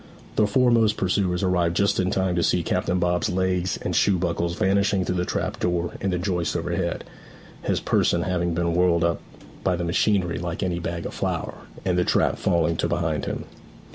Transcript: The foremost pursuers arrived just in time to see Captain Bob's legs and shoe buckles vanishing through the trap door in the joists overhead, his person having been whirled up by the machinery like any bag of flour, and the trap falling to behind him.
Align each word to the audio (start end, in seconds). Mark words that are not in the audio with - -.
The 0.35 0.47
foremost 0.47 0.97
pursuers 0.97 1.43
arrived 1.43 1.75
just 1.75 1.99
in 1.99 2.09
time 2.09 2.35
to 2.35 2.41
see 2.41 2.63
Captain 2.63 2.97
Bob's 2.97 3.29
legs 3.29 3.77
and 3.83 3.95
shoe 3.95 4.17
buckles 4.17 4.55
vanishing 4.55 5.05
through 5.05 5.17
the 5.17 5.25
trap 5.25 5.59
door 5.59 5.91
in 6.01 6.09
the 6.09 6.17
joists 6.17 6.55
overhead, 6.55 7.03
his 7.61 7.79
person 7.79 8.23
having 8.23 8.55
been 8.55 8.73
whirled 8.73 9.03
up 9.03 9.21
by 9.63 9.75
the 9.75 9.83
machinery 9.83 10.39
like 10.39 10.63
any 10.63 10.79
bag 10.79 11.05
of 11.05 11.13
flour, 11.13 11.53
and 11.85 11.99
the 11.99 12.03
trap 12.03 12.39
falling 12.39 12.77
to 12.77 12.87
behind 12.87 13.25
him. 13.25 13.45